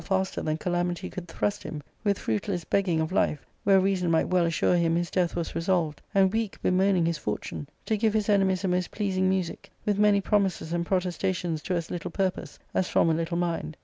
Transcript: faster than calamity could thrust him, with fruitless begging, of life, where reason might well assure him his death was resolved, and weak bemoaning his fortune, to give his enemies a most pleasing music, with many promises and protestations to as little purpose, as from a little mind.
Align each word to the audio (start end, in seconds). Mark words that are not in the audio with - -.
faster 0.03 0.41
than 0.41 0.57
calamity 0.57 1.11
could 1.11 1.27
thrust 1.27 1.61
him, 1.61 1.79
with 2.03 2.17
fruitless 2.17 2.63
begging, 2.63 2.99
of 2.99 3.11
life, 3.11 3.45
where 3.63 3.79
reason 3.79 4.09
might 4.09 4.27
well 4.27 4.47
assure 4.47 4.75
him 4.75 4.95
his 4.95 5.11
death 5.11 5.35
was 5.35 5.53
resolved, 5.53 6.01
and 6.15 6.33
weak 6.33 6.59
bemoaning 6.63 7.05
his 7.05 7.19
fortune, 7.19 7.67
to 7.85 7.95
give 7.95 8.15
his 8.15 8.27
enemies 8.27 8.63
a 8.63 8.67
most 8.67 8.89
pleasing 8.89 9.29
music, 9.29 9.69
with 9.85 9.99
many 9.99 10.19
promises 10.19 10.73
and 10.73 10.87
protestations 10.87 11.61
to 11.61 11.75
as 11.75 11.91
little 11.91 12.09
purpose, 12.09 12.57
as 12.73 12.89
from 12.89 13.11
a 13.11 13.13
little 13.13 13.37
mind. 13.37 13.77